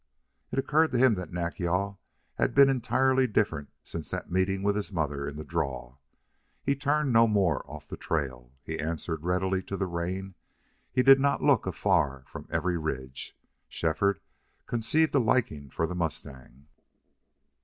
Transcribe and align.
It 0.51 0.57
occurred 0.57 0.91
to 0.93 0.97
him 0.97 1.13
that 1.13 1.31
Nack 1.31 1.59
yal 1.59 1.99
had 2.39 2.55
been 2.55 2.69
entirely 2.71 3.27
different 3.27 3.69
since 3.83 4.09
that 4.09 4.31
meeting 4.31 4.63
with 4.63 4.75
his 4.75 4.91
mother 4.91 5.27
in 5.29 5.35
the 5.37 5.43
draw. 5.43 5.97
He 6.63 6.75
turned 6.75 7.13
no 7.13 7.27
more 7.27 7.63
off 7.69 7.87
the 7.87 7.97
trail; 7.97 8.51
he 8.63 8.79
answered 8.79 9.23
readily 9.23 9.61
to 9.61 9.77
the 9.77 9.85
rein; 9.85 10.33
he 10.91 11.03
did 11.03 11.19
not 11.19 11.43
look 11.43 11.67
afar 11.67 12.23
from 12.25 12.47
every 12.49 12.79
ridge. 12.79 13.37
Shefford 13.69 14.21
conceived 14.65 15.13
a 15.13 15.19
liking 15.19 15.69
for 15.69 15.85
the 15.85 15.93
mustang. 15.93 16.65